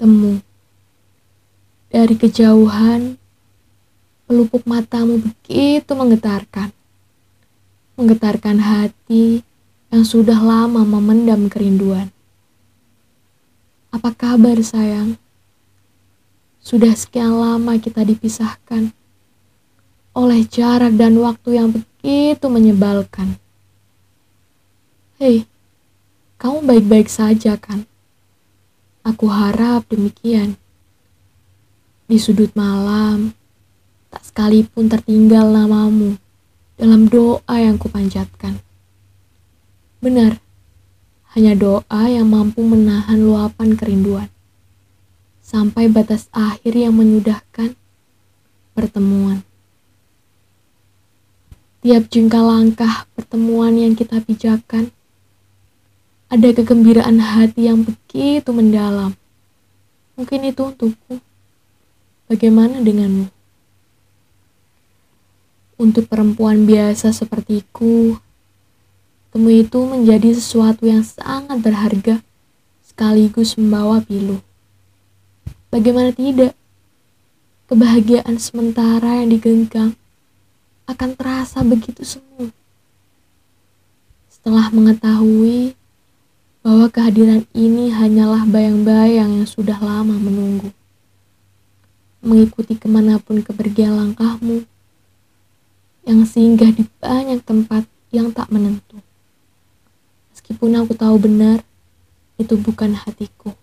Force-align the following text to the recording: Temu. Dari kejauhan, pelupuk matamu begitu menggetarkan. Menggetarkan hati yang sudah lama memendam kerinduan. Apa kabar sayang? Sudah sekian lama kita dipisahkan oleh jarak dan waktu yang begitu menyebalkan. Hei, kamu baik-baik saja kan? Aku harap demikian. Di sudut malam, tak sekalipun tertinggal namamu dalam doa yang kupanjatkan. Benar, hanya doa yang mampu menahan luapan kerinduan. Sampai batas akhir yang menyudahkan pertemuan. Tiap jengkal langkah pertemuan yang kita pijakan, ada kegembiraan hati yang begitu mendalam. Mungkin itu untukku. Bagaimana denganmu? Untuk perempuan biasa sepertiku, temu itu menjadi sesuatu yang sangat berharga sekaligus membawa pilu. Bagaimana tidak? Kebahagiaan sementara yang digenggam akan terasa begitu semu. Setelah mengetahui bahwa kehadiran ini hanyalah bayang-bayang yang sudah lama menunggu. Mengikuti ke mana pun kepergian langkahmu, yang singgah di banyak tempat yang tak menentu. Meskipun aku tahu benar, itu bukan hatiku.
Temu. 0.00 0.40
Dari 1.92 2.16
kejauhan, 2.16 3.20
pelupuk 4.24 4.64
matamu 4.64 5.20
begitu 5.20 5.92
menggetarkan. 5.92 6.72
Menggetarkan 8.00 8.64
hati 8.64 9.44
yang 9.92 10.00
sudah 10.08 10.40
lama 10.40 10.88
memendam 10.88 11.52
kerinduan. 11.52 12.08
Apa 13.92 14.16
kabar 14.16 14.56
sayang? 14.64 15.20
Sudah 16.64 16.96
sekian 16.96 17.36
lama 17.36 17.76
kita 17.76 18.00
dipisahkan 18.00 18.96
oleh 20.16 20.48
jarak 20.48 20.96
dan 20.96 21.20
waktu 21.20 21.60
yang 21.60 21.76
begitu 21.76 22.48
menyebalkan. 22.48 23.36
Hei, 25.20 25.44
kamu 26.40 26.64
baik-baik 26.64 27.12
saja 27.12 27.60
kan? 27.60 27.89
Aku 29.00 29.32
harap 29.32 29.88
demikian. 29.88 30.60
Di 32.04 32.20
sudut 32.20 32.52
malam, 32.52 33.32
tak 34.12 34.26
sekalipun 34.26 34.92
tertinggal 34.92 35.48
namamu 35.48 36.20
dalam 36.76 37.08
doa 37.08 37.56
yang 37.56 37.80
kupanjatkan. 37.80 38.60
Benar, 40.04 40.40
hanya 41.32 41.54
doa 41.56 42.02
yang 42.10 42.28
mampu 42.28 42.60
menahan 42.60 43.22
luapan 43.22 43.78
kerinduan. 43.78 44.28
Sampai 45.40 45.88
batas 45.88 46.28
akhir 46.34 46.76
yang 46.76 46.92
menyudahkan 46.96 47.78
pertemuan. 48.74 49.46
Tiap 51.80 52.12
jengkal 52.12 52.44
langkah 52.44 53.08
pertemuan 53.16 53.72
yang 53.80 53.96
kita 53.96 54.20
pijakan, 54.20 54.92
ada 56.30 56.46
kegembiraan 56.54 57.18
hati 57.18 57.66
yang 57.66 57.82
begitu 57.82 58.54
mendalam. 58.54 59.18
Mungkin 60.14 60.46
itu 60.46 60.62
untukku. 60.62 61.18
Bagaimana 62.30 62.78
denganmu? 62.78 63.26
Untuk 65.74 66.06
perempuan 66.06 66.70
biasa 66.70 67.10
sepertiku, 67.10 68.14
temu 69.34 69.50
itu 69.50 69.82
menjadi 69.82 70.30
sesuatu 70.30 70.86
yang 70.86 71.02
sangat 71.02 71.58
berharga 71.58 72.22
sekaligus 72.86 73.58
membawa 73.58 73.98
pilu. 73.98 74.38
Bagaimana 75.74 76.14
tidak? 76.14 76.54
Kebahagiaan 77.66 78.38
sementara 78.38 79.18
yang 79.18 79.34
digenggam 79.34 79.98
akan 80.86 81.10
terasa 81.18 81.66
begitu 81.66 82.06
semu. 82.06 82.54
Setelah 84.30 84.70
mengetahui 84.70 85.79
bahwa 86.60 86.92
kehadiran 86.92 87.48
ini 87.56 87.88
hanyalah 87.88 88.44
bayang-bayang 88.44 89.40
yang 89.40 89.48
sudah 89.48 89.80
lama 89.80 90.12
menunggu. 90.12 90.68
Mengikuti 92.20 92.76
ke 92.76 92.84
mana 92.84 93.16
pun 93.16 93.40
kepergian 93.40 93.96
langkahmu, 93.96 94.68
yang 96.04 96.28
singgah 96.28 96.68
di 96.68 96.84
banyak 97.00 97.40
tempat 97.40 97.88
yang 98.12 98.28
tak 98.28 98.52
menentu. 98.52 99.00
Meskipun 100.36 100.76
aku 100.84 100.92
tahu 100.92 101.16
benar, 101.16 101.64
itu 102.36 102.60
bukan 102.60 102.92
hatiku. 102.92 103.56